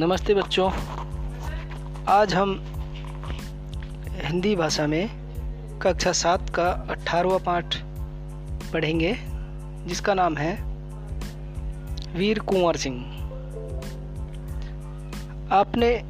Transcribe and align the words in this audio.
नमस्ते 0.00 0.34
बच्चों। 0.34 0.70
आज 2.08 2.34
हम 2.34 2.64
हिंदी 4.10 4.56
भाषा 4.56 4.86
में 4.86 5.10
कक्षा 5.78 6.12
सात 6.12 6.50
का 6.50 6.70
अठारहवा 6.90 7.38
पाठ 7.38 7.76
पढ़ेंगे, 8.72 9.16
जिसका 9.86 10.14
नाम 10.14 10.36
है 10.36 10.52
वीर 12.16 12.38
कुंवर 12.38 12.76
सिंह। 12.76 13.02
आपने 15.52 16.02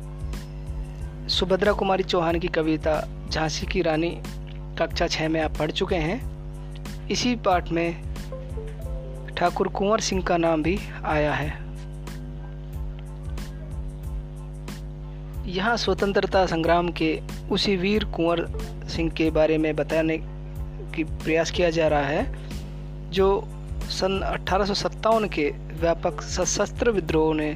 सुभद्रा 1.29 1.73
कुमारी 1.73 2.03
चौहान 2.03 2.39
की 2.39 2.49
कविता 2.49 3.09
झांसी 3.31 3.67
की 3.67 3.83
रानी 3.83 4.11
कक्षा 4.79 5.07
छः 5.07 5.29
में 5.29 5.41
आप 5.41 5.57
पढ़ 5.59 5.71
चुके 5.71 5.97
हैं। 5.97 7.09
इसी 7.09 7.37
पाठ 7.37 7.73
में 7.73 8.03
ठाकुर 9.37 9.69
कुंवर 9.69 10.01
सिंह 10.01 10.23
का 10.23 10.37
नाम 10.37 10.63
भी 10.63 10.79
आया 11.05 11.35
है। 11.35 11.70
यहाँ 15.51 15.77
स्वतंत्रता 15.77 16.45
संग्राम 16.47 16.89
के 16.89 17.21
उसी 17.51 17.77
वीर 17.77 18.05
कुंवर 18.05 18.45
सिंह 18.89 19.11
के 19.11 19.31
बारे 19.31 19.59
में 19.59 19.75
बताने 19.77 20.19
की 20.95 21.05
प्रयास 21.05 21.51
किया 21.51 21.71
जा 21.71 21.89
रहा 21.89 22.03
है, 22.03 22.25
जो 23.11 23.49
सन 23.91 24.21
अठारह 24.21 24.65
सौ 24.65 24.75
सत्तावन 24.75 25.29
के 25.29 25.49
व्यापक 25.81 26.23
सशस्त्र 26.23 26.91
विद्रोह 26.91 27.35
ने 27.35 27.51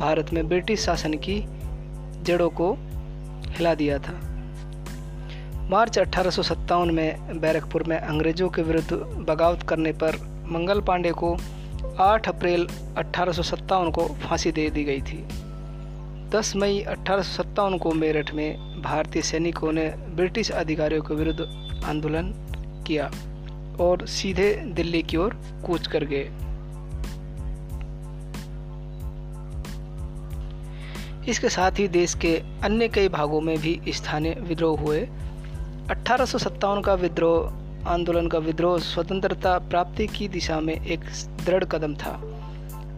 भारत 0.00 0.32
में 0.32 0.48
ब्रिटिश 0.48 0.80
शासन 0.80 1.14
की 1.14 1.44
जड़ों 2.22 2.48
को 2.50 2.72
हिला 3.48 3.74
दिया 3.74 3.98
था। 3.98 4.18
मार्च 5.70 5.98
अठारह 5.98 6.30
सौ 6.30 6.42
सत्तावन 6.42 6.90
में 6.90 7.40
बैरकपुर 7.40 7.82
में 7.82 7.98
अंग्रेज़ों 7.98 8.48
के 8.48 8.62
विरुद्ध 8.62 8.92
बगावत 9.28 9.62
करने 9.62 9.92
पर 9.92 10.16
मंगल 10.48 10.80
पांडे 10.80 11.10
को 11.10 11.36
8 12.00 12.28
अप्रैल 12.28 12.68
अठारह 12.96 13.32
सौ 13.32 13.42
सत्तावन 13.42 13.90
को 13.90 14.08
फांसी 14.22 14.52
दे 14.52 14.70
दी 14.70 14.84
गई 14.84 15.00
थी। 15.00 15.24
10 16.32 16.56
मई 16.56 16.80
अठारह 16.80 17.22
सौ 17.22 17.42
सत्तावन 17.42 17.78
को 17.78 17.90
मेरठ 17.92 18.34
में 18.34 18.82
भारतीय 18.82 19.22
सैनिकों 19.22 19.72
ने 19.72 19.88
ब्रिटिश 19.88 20.50
अधिकारियों 20.50 21.02
के 21.02 21.14
विरुद्ध 21.14 21.40
आंदोलन 21.84 22.32
किया 22.86 23.10
और 23.80 24.06
सीधे 24.06 24.54
दिल्ली 24.54 25.02
की 25.02 25.16
ओर 25.16 25.34
कूच 25.66 25.86
कर 25.86 26.04
गए। 26.04 26.30
इसके 31.28 31.48
साथ 31.48 31.70
ही 31.70 31.88
देश 31.88 32.14
के 32.14 32.42
अन्य 32.64 32.88
कई 32.88 33.08
भागों 33.08 33.40
में 33.40 33.58
भी 33.58 33.80
स्थानीय 33.88 34.36
विद्रोह 34.40 34.80
हुए। 34.80 35.00
अठारह 35.90 36.24
सौ 36.24 36.38
सत्तावन 36.38 36.82
का 36.82 36.94
विद्रोह, 36.94 37.88
आंदोलन 37.88 38.28
का 38.28 38.38
विद्रोह 38.38 38.78
स्वतंत्रता 38.78 39.58
प्राप्ति 39.58 40.06
की 40.06 40.28
दिशा 40.28 40.60
में 40.60 40.86
एक 40.86 41.00
दृढ़ 41.46 41.64
कदम 41.64 41.94
था। 41.94 42.31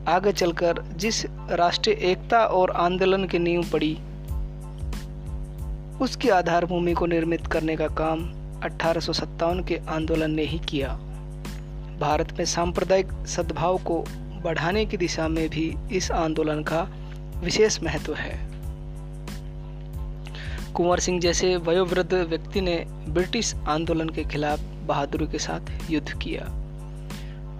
आगे 0.08 0.32
चलकर 0.32 0.82
जिस 0.96 1.26
राष्ट्रीय 1.50 1.96
एकता 1.96 2.38
और 2.38 2.70
आंदोलन 2.70 3.24
की 3.24 3.38
नींव 3.38 3.70
पड़ी, 3.72 3.98
उसकी 6.00 6.28
आधार 6.28 6.64
भूमि 6.64 6.92
को 6.92 7.06
निर्मित 7.06 7.46
करने 7.46 7.76
का 7.76 7.86
काम 7.86 8.32
अठारह 8.60 9.00
सौ 9.00 9.12
सत्तावन 9.12 9.64
के 9.64 9.80
आंदोलन 9.88 10.30
ने 10.30 10.42
ही 10.42 10.58
किया। 10.58 10.88
भारत 12.00 12.32
में 12.38 12.44
सांप्रदायिक 12.44 13.12
सद्भाव 13.26 13.78
को 13.78 14.04
बढ़ाने 14.44 14.86
की 14.86 14.96
दिशा 14.96 15.28
में 15.28 15.48
भी 15.48 15.76
इस 15.92 16.10
आंदोलन 16.10 16.62
का 16.62 16.88
विशेष 17.36 17.82
महत्व 17.82 18.14
है। 18.14 18.54
कुंवर 20.72 20.98
सिंह 20.98 21.20
जैसे 21.20 21.56
वयोवृद्ध 21.56 22.14
व्यक्ति 22.14 22.60
ने 22.60 22.84
ब्रिटिश 23.08 23.54
आंदोलन 23.54 24.08
के 24.08 24.24
खिलाफ 24.24 24.60
बहादुरी 24.86 25.26
के 25.26 25.38
साथ 25.38 25.90
युद्ध 25.90 26.18
किया। 26.22 26.63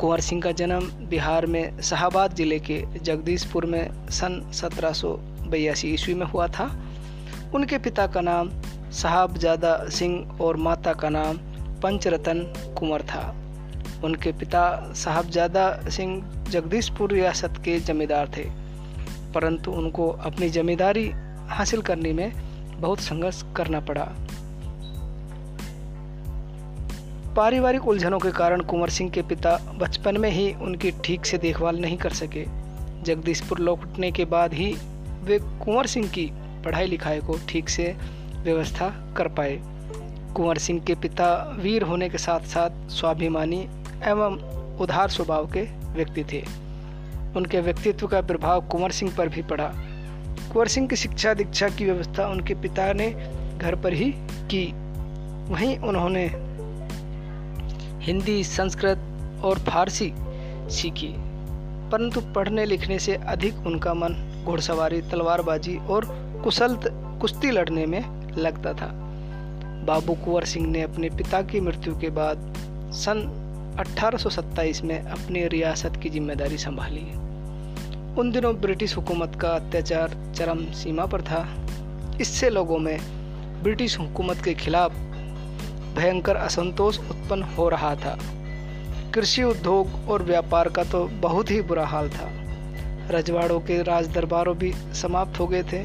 कुंवर 0.00 0.20
सिंह 0.20 0.41
का 0.42 0.50
जन्म 0.53 0.87
बिहार 1.09 1.47
में 1.47 1.81
शाहबाद 1.83 2.34
ज़िले 2.37 2.59
के 2.61 2.81
जगदीशपुर 2.98 3.67
में 3.67 4.11
सन 4.11 4.41
सत्रह 4.53 4.92
सौ 4.92 5.12
बयासी 5.48 5.88
ईस्वी 5.94 6.15
में 6.15 6.27
हुआ 6.27 6.47
था। 6.49 6.71
उनके 7.55 7.78
पिता 7.78 8.06
का 8.06 8.21
नाम 8.21 8.50
साहबजादा 8.93 9.77
सिंह 9.91 10.41
और 10.43 10.56
माता 10.59 10.93
का 10.94 11.09
नाम 11.10 11.37
पंचरतन 11.83 12.41
कुंवर 12.78 13.03
था। 13.04 13.22
उनके 14.04 14.33
पिता 14.33 14.65
साहबजादा 14.94 15.71
सिंह 15.91 16.22
जगदीशपुर 16.50 17.12
रियासत 17.12 17.62
के 17.65 17.78
जमींदार 17.83 18.31
थे, 18.37 18.44
परंतु 19.34 19.72
उनको 19.72 20.09
अपनी 20.27 20.49
जमींदारी 20.50 21.09
हासिल 21.50 21.83
करने 21.83 22.12
में 22.12 22.33
बहुत 22.81 23.00
संघर्ष 23.00 23.43
करना 23.56 23.81
पड़ा। 23.81 24.04
पारिवारिक 27.37 27.87
उलझनों 27.89 28.19
के 28.19 28.31
कारण 28.31 28.61
कुंवर 28.61 28.89
सिंह 28.89 29.11
के 29.11 29.22
पिता 29.22 29.56
बचपन 29.75 30.17
में 30.17 30.31
ही 30.31 30.53
उनकी 30.55 30.91
ठीक 31.05 31.27
से 31.27 31.39
देखभाल 31.39 31.77
नहीं 31.77 31.97
कर 31.97 32.11
सके। 32.11 32.45
जगदीशपुर 33.03 33.59
लौटने 33.59 34.11
के 34.12 34.25
बाद 34.25 34.53
ही 34.55 34.77
वे 35.25 35.39
कुंवर 35.39 35.87
सिंह 35.87 36.09
की 36.09 36.31
पढ़ाई 36.65 36.87
लिखाई 36.87 37.21
को 37.21 37.39
ठीक 37.49 37.69
से 37.69 37.97
व्यवस्था 38.43 38.89
कर 39.17 39.28
पाए। 39.28 39.59
कुंवर 40.37 40.59
सिंह 40.59 40.81
के 40.81 40.95
पिता 40.95 41.56
वीर 41.59 41.83
होने 41.83 42.09
के 42.09 42.19
साथ 42.19 42.41
साथ 42.41 42.89
स्वाभिमानी 42.91 43.61
एवं 44.05 44.39
उदार 44.78 45.09
स्वभाव 45.09 45.47
के 45.47 45.62
व्यक्ति 45.95 46.25
थे। 46.25 46.43
उनके 47.37 47.61
व्यक्तित्व 47.61 48.06
का 48.06 48.21
प्रभाव 48.21 48.69
कुंवर 48.69 48.91
सिंह 48.91 49.15
पर 49.19 49.28
भी 49.28 49.43
पड़ा। 49.43 49.71
कुंवर 50.53 50.69
सिंह 50.69 50.89
की 50.89 50.97
शिक्षा 50.97 51.34
दीक्षा 51.34 51.69
की 51.69 51.84
व्यवस्था 51.84 52.28
उनके 52.28 52.55
पिता 52.55 52.93
ने 52.93 53.11
घर 53.59 53.75
पर 53.75 53.93
ही 53.93 54.12
की। 54.51 54.66
वहीं 55.53 55.78
उन्होंने 55.78 56.44
हिंदी, 58.04 58.42
संस्कृत 58.44 59.42
और 59.44 59.59
फारसी 59.59 60.12
सीखी, 60.70 61.09
परंतु 61.91 62.20
पढ़ने 62.34 62.65
लिखने 62.65 62.98
से 62.98 63.15
अधिक 63.15 63.66
उनका 63.66 63.94
मन 63.94 64.15
घुड़सवारी, 64.44 65.00
तलवारबाजी 65.03 65.76
और 65.91 66.04
कुशल 66.44 66.76
कुश्ती 67.20 67.50
लड़ने 67.50 67.87
में 67.87 68.03
लगता 68.37 68.72
था। 68.72 68.91
बाबू 69.87 70.15
कुंवर 70.15 70.44
सिंह 70.44 70.66
ने 70.66 70.82
अपने 70.82 71.10
पिता 71.10 71.41
की 71.42 71.60
मृत्यु 71.60 71.98
के 71.98 72.10
बाद 72.10 72.53
सन 72.94 73.22
1827 73.81 74.82
में 74.82 74.98
अपनी 75.00 75.47
रियासत 75.48 75.97
की 76.03 76.10
ज़िम्मेदारी 76.10 76.59
संभाली। 76.59 77.06
उन 78.21 78.31
दिनों 78.32 78.54
ब्रिटिश 78.56 78.97
हुकूमत 78.97 79.38
का 79.41 79.48
अत्याचार 79.48 80.16
चरम 80.36 80.65
सीमा 80.72 81.06
पर 81.06 81.22
था। 81.22 81.47
इससे 82.21 82.50
लोगों 82.50 82.78
में 82.78 82.98
ब्रिटिश 83.62 83.98
हुकूमत 83.98 84.44
के 84.44 84.54
खिलाफ 84.54 84.92
भयंकर 85.97 86.37
असंतोष 86.37 86.99
उत्पन्न 86.99 87.43
हो 87.43 87.69
रहा 87.69 87.94
था। 87.97 88.19
कृषि 89.15 89.43
उद्योग 89.43 90.09
और 90.09 90.22
व्यापार 90.22 90.69
का 90.69 90.84
तो 90.84 91.05
बहुत 91.05 91.50
ही 91.50 91.60
बुरा 91.62 91.87
हाल 91.87 92.09
था। 92.10 92.31
रजवाड़ों 93.10 93.60
के 93.60 93.82
राज 93.82 94.09
दरबारों 94.09 94.56
भी 94.56 94.72
समाप्त 94.72 95.38
हो 95.41 95.47
गए 95.47 95.62
थे। 95.62 95.83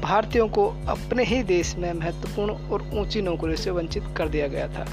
भारतीयों 0.00 0.48
को 0.48 0.66
अपने 0.88 1.24
ही 1.24 1.42
देश 1.42 1.74
में 1.76 1.92
महत्वपूर्ण 1.92 2.52
और 2.70 2.82
ऊँची 2.94 3.22
नौकरियों 3.22 3.56
से 3.56 3.70
वंचित 3.70 4.04
कर 4.16 4.28
दिया 4.28 4.46
गया 4.46 4.68
था। 4.68 4.86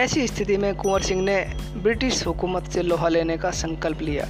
ऐसी 0.00 0.26
स्थिति 0.26 0.56
में 0.56 0.74
कुंवर 0.74 1.02
सिंह 1.02 1.22
ने 1.22 1.36
ब्रिटिश 1.76 2.26
हुकूमत 2.26 2.64
से 2.64 2.82
लोहा 2.82 3.08
लेने 3.08 3.36
का 3.36 3.50
संकल्प 3.50 4.02
लिया। 4.02 4.24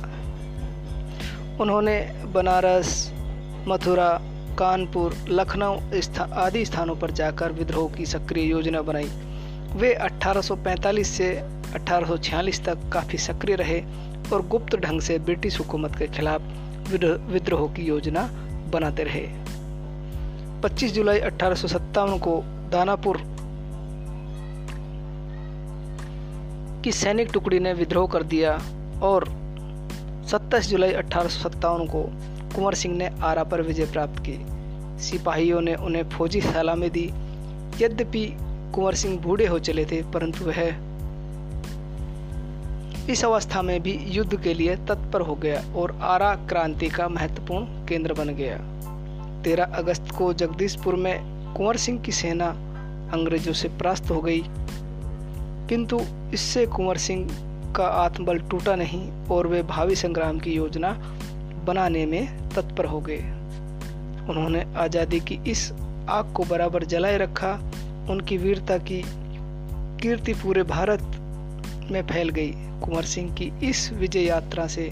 उन्होंने 1.61 2.01
बनारस, 2.27 3.13
मथुरा 3.69 4.11
कानपुर 4.59 5.15
लखनऊ 5.29 6.01
स्था, 6.01 6.25
आदि 6.35 6.65
स्थानों 6.65 6.97
पर 6.97 7.11
जाकर 7.11 7.53
विद्रोह 7.53 7.89
की 7.95 8.07
सक्रिय 8.07 8.45
योजना 8.45 8.83
बनाई। 8.83 9.09
वे 9.77 9.93
1845 9.95 11.09
से 11.09 11.29
1846 11.75 12.65
तक 12.65 12.89
काफ़ी 12.93 13.19
सक्रिय 13.19 13.57
रहे 13.57 13.81
और 14.33 14.47
गुप्त 14.47 14.77
ढंग 14.77 15.01
से 15.01 15.19
ब्रिटिश 15.19 15.59
हुकूमत 15.61 15.97
के 15.97 16.07
खिलाफ 16.07 16.43
विद्रोह 17.31 17.73
की 17.75 17.83
योजना 17.83 18.29
बनाते 18.73 19.05
रहे। 19.05 19.27
25 20.63 20.93
जुलाई 20.93 21.19
अठारह 21.19 22.19
को 22.19 22.43
दानापुर 22.73 23.17
की 26.85 26.93
सैनिक 26.93 27.31
टुकड़ी 27.33 27.59
ने 27.59 27.73
विद्रोह 27.73 28.07
कर 28.07 28.23
दिया 28.23 28.53
और 29.03 29.25
27 30.29 30.67
जुलाई 30.67 30.93
अठारह 30.93 31.85
को 31.87 32.03
कुंवर 32.57 32.75
सिंह 32.75 32.97
ने 32.97 33.11
आरा 33.23 33.45
पर 33.45 33.63
विजय 33.63 33.85
प्राप्त 33.85 34.23
की। 34.29 34.47
सिपाहियों 35.03 35.61
ने 35.61 35.75
उन्हें 35.75 36.09
फौजी 36.09 36.41
सलामी 36.41 36.89
दी। 36.91 37.13
यद्यपि 37.81 38.37
कुंवर 38.75 38.95
सिंह 38.95 39.21
बूढ़े 39.21 39.47
हो 39.47 39.59
चले 39.59 39.85
थे, 39.85 40.03
परंतु 40.03 40.45
वह 40.45 40.87
इस 43.11 43.25
अवस्था 43.25 43.63
में 43.63 43.83
भी 43.83 43.93
युद्ध 43.93 44.43
के 44.43 44.55
लिए 44.55 44.77
तत्पर 44.77 45.21
हो 45.21 45.35
गया 45.35 45.75
और 45.75 45.99
आरा 46.03 46.35
क्रांति 46.35 46.89
का 46.89 47.09
महत्वपूर्ण 47.09 47.65
केंद्र 47.65 48.15
बन 48.15 48.29
गया। 48.29 48.57
13 49.43 49.65
अगस्त 49.65 50.11
को 50.11 50.33
जगदीशपुर 50.33 50.95
में 50.95 51.21
कुंवर 51.57 51.77
सिंह 51.77 52.01
की 52.03 52.13
सेना 52.13 52.47
अंग्रेज़ों 53.13 53.53
से 53.53 53.69
परास्त 53.69 54.11
हो 54.11 54.21
गई। 54.21 54.43
किंतु 55.69 56.01
इससे 56.35 56.67
कुंवर 56.67 56.97
सिंह 56.97 57.29
का 57.75 57.85
आत्मबल 57.85 58.39
टूटा 58.39 58.77
नहीं 58.77 59.13
और 59.31 59.47
वे 59.47 59.63
भावी 59.63 59.97
संग्राम 59.97 60.39
की 60.39 60.53
योजना 60.53 60.91
बनाने 61.67 62.05
में 62.07 62.51
तत्पर 62.51 62.85
हो 62.85 63.01
गए। 63.01 63.19
उन्होंने 64.29 64.65
आज़ादी 64.77 65.21
की 65.21 65.39
इस 65.47 65.71
आग 66.09 66.33
को 66.33 66.45
बराबर 66.45 66.85
जलाए 66.85 67.19
रखा। 67.19 67.53
उनकी 68.11 68.37
वीरता 68.37 68.79
की 68.79 69.03
कीर्ति 70.03 70.35
पूरे 70.35 70.63
भारत 70.63 71.03
में 71.91 72.03
फैल 72.07 72.29
गई। 72.29 72.53
कुंवर 72.81 73.03
सिंह 73.03 73.35
की 73.35 73.53
इस 73.63 73.91
विजय 73.93 74.25
यात्रा 74.25 74.67
से 74.67 74.89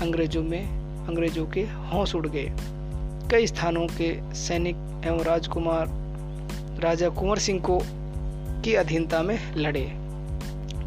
अंग्रेज़ों 0.00 0.42
में, 0.42 0.62
अंग्रेज़ों 1.06 1.46
के 1.46 1.60
होश 1.60 2.14
उड़ 2.14 2.26
गए। 2.26 2.52
कई 3.30 3.46
स्थानों 3.46 3.86
के 3.86 4.34
सैनिक 4.34 4.76
एवं 5.06 5.22
राजकुमार, 5.24 5.88
राजा 6.80 7.08
कुंवर 7.08 7.38
सिंह 7.38 7.60
को 7.60 7.78
की 8.64 8.74
अधीनता 8.74 9.22
में 9.22 9.38
लड़े। 9.56 9.84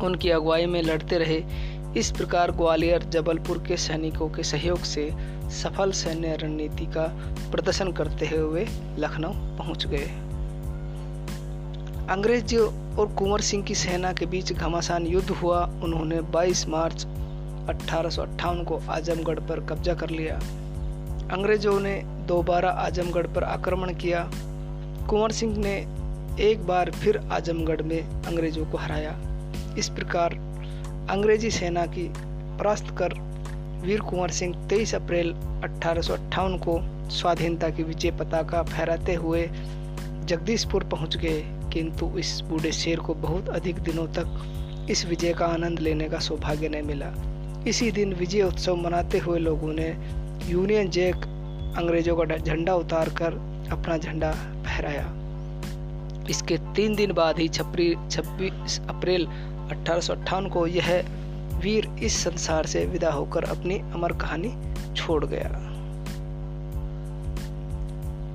उनकी 0.03 0.29
अगुवाई 0.29 0.65
में 0.65 0.81
लड़ते 0.81 1.17
रहे। 1.17 1.43
इस 1.97 2.11
प्रकार 2.11 2.51
ग्वालियर, 2.51 3.03
जबलपुर 3.03 3.63
के 3.67 3.77
सैनिकों 3.77 4.29
के 4.29 4.43
सहयोग 4.43 4.79
से 4.79 5.11
सफल 5.49 5.91
सैन्य 5.91 6.35
रणनीति 6.35 6.85
का 6.85 7.03
प्रदर्शन 7.51 7.91
करते 7.91 8.25
हुए 8.25 8.67
लखनऊ 8.97 9.31
पहुँच 9.57 9.87
गए। 9.87 10.05
अंग्रेज़ों 12.09 12.95
और 12.95 13.13
कुंवर 13.13 13.41
सिंह 13.41 13.63
की 13.63 13.75
सेना 13.75 14.13
के 14.13 14.25
बीच 14.25 14.53
घमासान 14.53 15.05
युद्ध 15.05 15.29
हुआ। 15.29 15.65
उन्होंने 15.83 16.21
22 16.21 16.67
मार्च 16.67 17.05
अठारह 17.69 18.09
सौ 18.09 18.21
अट्ठावन 18.21 18.63
को 18.63 18.81
आजमगढ़ 18.89 19.39
पर 19.39 19.59
कब्जा 19.59 19.93
कर 19.93 20.09
लिया। 20.09 20.35
अंग्रेज़ों 21.33 21.79
ने 21.79 22.01
दोबारा 22.05 22.69
आजमगढ़ 22.69 23.27
पर 23.27 23.43
आक्रमण 23.43 23.93
किया। 23.93 24.31
कुंवर 25.09 25.31
सिंह 25.31 25.57
ने 25.57 25.75
एक 26.39 26.67
बार 26.67 26.91
फिर 26.91 27.17
आजमगढ़ 27.17 27.81
में 27.81 28.23
अंग्रेज़ों 28.23 28.65
को 28.65 28.77
हराया। 28.77 29.17
इस 29.77 29.89
प्रकार 29.89 30.50
अंग्रेज़ी 31.09 31.51
सेना 31.51 31.85
की 31.85 32.07
परास्त 32.57 32.95
कर 32.97 33.13
वीर 33.83 33.99
कुंवर 33.99 34.29
सिंह 34.29 34.67
23 34.67 34.95
अप्रैल 34.95 35.33
अठारह 35.63 36.57
को 36.57 36.79
स्वाधीनता 37.09 37.69
की 37.69 37.83
विजय 37.83 38.11
पताका 38.11 38.63
फहराते 38.63 39.13
हुए 39.13 39.47
जगदीशपुर 40.25 40.83
पहुँच 40.83 41.17
गए। 41.17 41.41
किंतु 41.73 42.11
इस 42.19 42.41
बूढ़े 42.41 42.71
शेर 42.71 42.99
को 42.99 43.13
बहुत 43.13 43.49
अधिक 43.49 43.79
दिनों 43.79 44.07
तक 44.07 44.87
इस 44.89 45.05
विजय 45.05 45.33
का 45.33 45.45
आनंद 45.45 45.79
लेने 45.79 46.09
का 46.09 46.19
सौभाग्य 46.19 46.69
नहीं 46.69 46.81
मिला। 46.81 47.13
इसी 47.67 47.91
दिन 47.91 48.13
विजय 48.13 48.41
उत्सव 48.41 48.75
मनाते 48.75 49.19
हुए 49.19 49.39
लोगों 49.39 49.73
ने 49.73 49.87
यूनियन 50.51 50.89
जैक 50.89 51.15
अंग्रेज़ों 51.77 52.15
का 52.15 52.37
झंडा 52.37 52.75
उतार 52.75 53.09
कर 53.09 53.33
अपना 53.71 53.97
झंडा 53.97 54.31
फहराया। 54.65 55.05
इसके 56.29 56.57
तीन 56.57 56.95
दिन 56.95 57.13
बाद 57.13 57.39
ही 57.39 57.47
छपरी 57.47 57.95
छब्बीस 58.11 58.79
अप्रैल 58.89 59.27
अठारह 59.71 60.49
को 60.49 60.67
यह 60.67 61.03
वीर 61.61 61.87
इस 62.03 62.23
संसार 62.23 62.65
से 62.65 62.85
विदा 62.85 63.11
होकर 63.11 63.43
अपनी 63.43 63.77
अमर 63.79 64.13
कहानी 64.13 64.53
छोड़ 64.93 65.25
गया। 65.25 65.49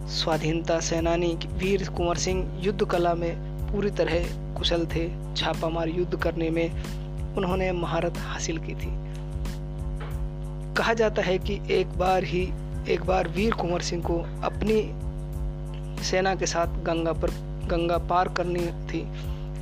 स्वाधीनता 0.06 0.80
सेनानी 0.80 1.38
वीर 1.52 1.88
कुंवर 1.88 2.16
सिंह 2.16 2.60
युद्ध 2.60 2.84
कला 2.84 3.14
में 3.14 3.34
पूरी 3.72 3.90
तरह 3.90 4.26
कुशल 4.58 4.86
थे। 4.86 5.08
छापामार 5.34 5.88
युद्ध 5.88 6.16
करने 6.16 6.50
में 6.50 6.70
उन्होंने 7.36 7.72
महारत 7.72 8.18
हासिल 8.18 8.58
की 8.58 8.74
थी। 8.74 8.94
कहा 10.74 10.92
जाता 10.94 11.22
है 11.22 11.38
कि 11.38 11.60
एक 11.70 11.98
बार 11.98 12.24
ही, 12.24 12.42
एक 12.88 13.04
बार 13.06 13.28
वीर 13.28 13.52
कुंवर 13.52 13.80
सिंह 13.80 14.02
को 14.02 14.18
अपनी 14.42 14.80
सेना 16.04 16.34
के 16.34 16.46
साथ 16.46 16.66
गंगा 16.66 17.12
पर, 17.12 17.30
गंगा 17.66 17.98
पार 17.98 18.28
करनी 18.28 18.66
थी। 18.90 19.02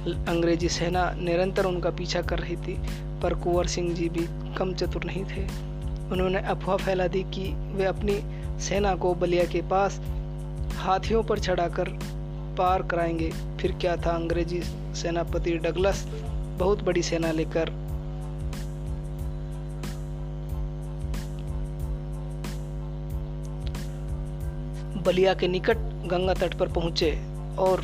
अंग्रेज़ी 0.04 0.68
सेना 0.68 1.10
निरंतर 1.10 1.64
उनका 1.64 1.90
पीछा 1.90 2.22
कर 2.22 2.38
रही 2.38 2.56
थी, 2.56 2.74
पर 3.22 3.34
कुंवर 3.34 3.66
सिंह 3.66 3.92
जी 3.94 4.08
भी 4.08 4.26
कम 4.54 4.74
चतुर 4.74 5.04
नहीं 5.04 5.24
थे। 5.24 5.44
उन्होंने 6.12 6.38
अफवाह 6.38 6.76
फैला 6.76 7.06
दी 7.06 7.22
कि 7.34 7.52
वे 7.74 7.84
अपनी 7.84 8.20
सेना 8.60 8.94
को 8.94 9.14
बलिया 9.14 9.44
के 9.44 9.62
पास 9.62 10.00
हाथियों 10.76 11.22
पर 11.22 11.38
चढ़ाकर 11.38 11.88
पार 12.58 12.82
कराएँगे। 12.82 13.30
फिर 13.60 13.72
क्या 13.72 13.96
था, 13.96 14.10
अंग्रेज़ी 14.10 14.60
सेनापति 14.94 15.56
डगलस 15.58 16.04
बहुत 16.58 16.82
बड़ी 16.82 17.02
सेना 17.02 17.30
लेकर 17.30 17.70
बलिया 25.04 25.34
के 25.34 25.48
निकट 25.48 25.76
गंगा 26.06 26.34
तट 26.34 26.54
पर 26.54 26.68
पहुँचे 26.68 27.10
और 27.58 27.80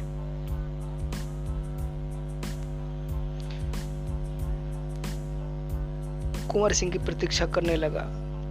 कुंवर 6.50 6.72
सिंह 6.72 6.90
की 6.92 6.98
प्रतीक्षा 6.98 7.46
करने 7.46 7.76
लगा। 7.76 8.02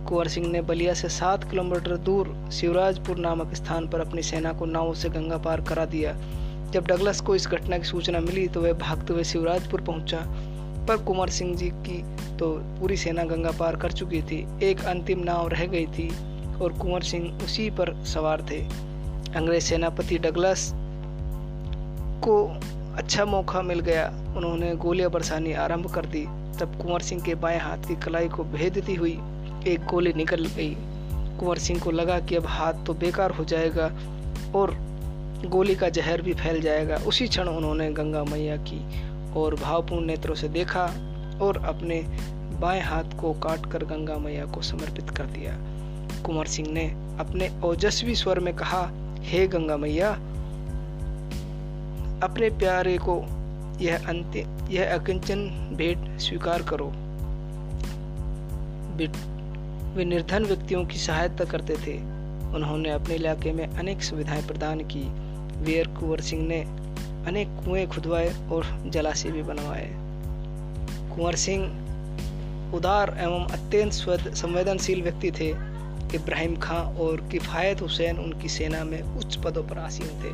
कुंवर 0.09 0.27
सिंह 0.27 0.47
ने 0.47 0.61
बलिया 0.61 0.93
से 0.93 1.09
सात 1.09 1.49
किलोमीटर 1.49 1.95
दूर 1.97 2.27
शिवराजपुर 2.51 3.17
नामक 3.17 3.53
स्थान 3.55 3.87
पर 3.87 3.99
अपनी 3.99 4.21
सेना 4.21 4.53
को 4.53 4.65
नाव 4.65 4.93
से 4.93 5.09
गंगा 5.09 5.37
पार 5.37 5.61
करा 5.61 5.85
दिया। 5.85 6.13
जब 6.71 6.87
डगलस 6.87 7.21
को 7.21 7.35
इस 7.35 7.47
घटना 7.47 7.77
की 7.77 7.83
सूचना 7.83 8.19
मिली 8.19 8.47
तो 8.47 8.61
वह 8.61 8.73
भागते 8.79 9.13
हुए 9.13 9.23
शिवराजपुर 9.23 9.81
पहुँचा। 9.81 10.19
पर 10.87 11.03
कुंवर 11.03 11.29
सिंह 11.29 11.55
जी 11.55 11.69
की 11.87 12.01
तो 12.37 12.51
पूरी 12.79 12.97
सेना 12.97 13.23
गंगा 13.23 13.51
पार 13.51 13.75
कर 13.75 13.91
चुकी 13.91 14.21
थी। 14.21 14.37
एक 14.63 14.85
अंतिम 14.85 15.19
नाव 15.19 15.47
रह 15.47 15.65
गई 15.65 15.85
थी 15.87 16.09
और 16.61 16.77
कुंवर 16.81 17.01
सिंह 17.01 17.43
उसी 17.43 17.69
पर 17.69 17.93
सवार 18.05 18.45
थे। 18.51 18.61
अंग्रेज़ 19.35 19.63
सेनापति 19.63 20.17
डगलस 20.17 20.71
को 22.23 22.43
अच्छा 22.99 23.25
मौका 23.25 23.61
मिल 23.61 23.79
गया। 23.79 24.07
उन्होंने 24.37 24.75
गोलियाँ 24.75 25.09
बरसानी 25.11 25.53
आरंभ 25.53 25.93
कर 25.93 26.05
दी। 26.05 26.25
तब 26.59 26.77
कुंवर 26.81 27.01
सिंह 27.01 27.21
के 27.21 27.35
बाएँ 27.35 27.59
हाथ 27.59 27.77
की 27.77 27.95
कलाई 27.95 28.27
को 28.29 28.43
भेदती 28.43 28.95
हुई 28.95 29.11
एक 29.67 29.85
गोली 29.85 30.13
निकल 30.13 30.45
गई। 30.45 30.75
कुंवर 31.39 31.57
सिंह 31.57 31.79
को 31.79 31.91
लगा 31.91 32.19
कि 32.19 32.35
अब 32.35 32.45
हाथ 32.45 32.73
तो 32.85 32.93
बेकार 32.93 33.31
हो 33.31 33.43
जाएगा 33.43 33.85
और 34.55 34.75
गोली 35.45 35.75
का 35.75 35.89
जहर 35.89 36.21
भी 36.21 36.33
फैल 36.33 36.61
जाएगा। 36.61 36.95
उसी 37.07 37.27
क्षण 37.27 37.47
उन्होंने 37.47 37.91
गंगा 37.91 38.23
मैया 38.23 38.57
की 38.57 38.79
और 39.33 39.55
भावपूर्ण 39.55 40.05
नेत्रों 40.05 40.35
से 40.35 40.49
देखा 40.49 40.83
और 41.41 41.63
अपने 41.65 42.01
बाएँ 42.61 42.81
हाथ 42.81 43.19
को 43.21 43.33
काट 43.33 43.71
कर 43.71 43.83
गंगा 43.85 44.17
मैया 44.17 44.45
को 44.45 44.61
समर्पित 44.61 45.09
कर 45.09 45.23
दिया। 45.23 45.57
कुंवर 46.23 46.45
सिंह 46.45 46.71
ने 46.71 46.89
अपने 47.19 47.49
ओजस्वी 47.63 48.15
स्वर 48.15 48.39
में 48.39 48.55
कहा, 48.55 48.89
हे 49.21 49.47
गंगा 49.47 49.77
मैया 49.77 50.17
अपने 52.23 52.49
प्यारे 52.49 52.97
को 52.97 53.15
यह 53.81 54.07
अंतिम 54.07 54.67
यह 54.67 54.93
अकिंचन 54.97 55.45
भेंट 55.77 56.19
स्वीकार 56.19 56.61
करो। 56.61 56.87
वे 59.95 60.05
निर्धन 60.05 60.45
व्यक्तियों 60.45 60.85
की 60.85 60.97
सहायता 60.97 61.45
करते 61.45 61.75
थे। 61.75 61.97
उन्होंने 62.55 62.89
अपने 62.89 63.15
इलाके 63.15 63.51
में 63.51 63.67
अनेक 63.67 64.03
सुविधाएँ 64.03 64.47
प्रदान 64.47 64.79
की। 64.79 65.03
वीर 65.63 65.87
कुंवर 65.87 66.21
सिंह 66.21 66.47
ने 66.47 66.61
अनेक 67.27 67.47
कुएँ 67.47 67.87
खुदवाए 67.87 68.33
और 68.51 68.83
जलाशय 68.85 69.29
भी 69.29 69.43
बनवाए। 69.43 69.89
कुंवर 71.15 71.35
सिंह 71.35 71.63
उदार 72.75 73.17
एवं 73.19 73.45
अत्यंत 73.45 73.93
संवेदनशील 74.35 75.01
व्यक्ति 75.01 75.31
थे। 75.31 75.49
इब्राहिम 76.15 76.55
खां 76.55 76.83
और 76.95 77.27
किफ़ायत 77.31 77.81
हुसैन 77.81 78.17
उनकी 78.17 78.49
सेना 78.49 78.83
में 78.83 79.01
उच्च 79.01 79.35
पदों 79.35 79.63
पर 79.63 79.77
आसीन 79.77 80.07
थे। 80.07 80.31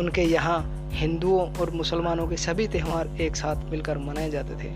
उनके 0.00 0.22
यहाँ 0.22 0.71
हिंदुओं 0.92 1.52
और 1.54 1.70
मुसलमानों 1.70 2.26
के 2.28 2.36
सभी 2.36 2.68
त्यौहार 2.68 3.08
एक 3.20 3.36
साथ 3.36 3.70
मिलकर 3.70 3.98
मनाए 3.98 4.30
जाते 4.30 4.54
थे। 4.54 4.70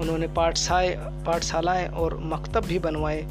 उन्होंने 0.00 0.26
पाठशाए, 0.28 0.96
पाठशालाएँ 1.26 1.88
और 1.88 2.18
मकतब 2.22 2.64
भी 2.64 2.78
बनवाए। 2.78 3.22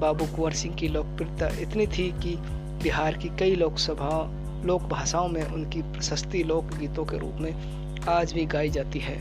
बाबू 0.00 0.24
कुंवर 0.26 0.52
सिंह 0.52 0.74
की 0.74 0.88
लोकप्रियता 0.88 1.48
इतनी 1.60 1.86
थी 1.86 2.08
कि 2.22 2.36
बिहार 2.82 3.16
की 3.16 3.28
कई 3.28 3.54
लोकसभा 3.54 4.30
लोक 4.64 4.82
भाषाओं 4.82 5.28
में 5.28 5.42
उनकी 5.42 5.82
प्रशस्ति 5.82 6.42
लोकगीतों 6.42 7.04
के 7.04 7.18
रूप 7.18 7.34
में 7.34 7.52
आज 8.08 8.32
भी 8.32 8.46
गाई 8.46 8.70
जाती 8.70 8.98
है। 8.98 9.18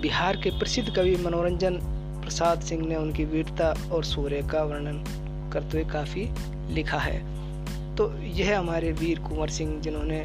बिहार 0.00 0.36
के 0.36 0.50
प्रसिद्ध 0.50 0.94
कवि 0.94 1.16
मनोरंजन 1.16 1.78
प्रसाद 2.22 2.60
सिंह 2.60 2.86
ने 2.86 2.96
उनकी 2.96 3.24
वीरता 3.24 3.74
और 3.92 4.04
सूर्य 4.04 4.42
का 4.42 4.62
वर्णन 4.62 5.04
करते 5.52 5.80
हुए 5.80 5.92
काफ़ी 5.92 6.28
लिखा 6.74 6.98
है। 6.98 7.43
तो 7.96 8.12
यह 8.18 8.58
हमारे 8.58 8.92
वीर 8.92 9.18
कुंवर 9.18 9.48
सिंह 9.48 9.80
जिन्होंने 9.80 10.20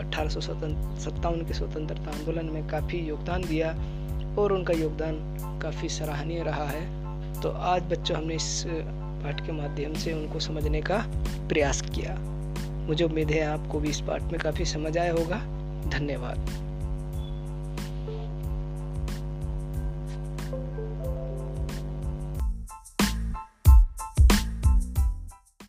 अठारह 0.00 0.28
सत्तावन 0.28 1.44
के 1.46 1.54
स्वतंत्रता 1.54 2.10
आंदोलन 2.10 2.46
में 2.46 2.68
काफ़ी 2.68 2.98
योगदान 2.98 3.42
दिया 3.42 3.70
और 4.38 4.52
उनका 4.52 4.74
योगदान 4.74 5.14
काफ़ी 5.62 5.88
सराहनीय 5.88 6.42
रहा 6.42 6.68
है। 6.68 7.42
तो 7.42 7.50
आज 7.50 7.82
बच्चों, 7.82 8.16
हमने 8.16 8.34
इस 8.34 8.64
पाठ 8.66 9.46
के 9.46 9.52
माध्यम 9.52 9.94
से 9.94 10.12
उनको 10.12 10.40
समझने 10.40 10.80
का 10.80 11.04
प्रयास 11.48 11.82
किया। 11.82 12.16
मुझे 12.88 13.04
उम्मीद 13.04 13.30
है 13.30 13.42
आपको 13.46 13.80
भी 13.80 13.88
इस 13.88 14.00
पाठ 14.00 14.22
में 14.22 14.40
काफ़ी 14.40 14.64
समझ 14.64 14.96
आया 14.98 15.12
होगा। 15.12 15.38
धन्यवाद। 15.90 16.67